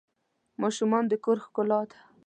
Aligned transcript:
ماشومان 0.61 1.03
د 1.07 1.13
کور 1.23 1.37
ښکلا 1.45 1.81
ده. 1.89 1.97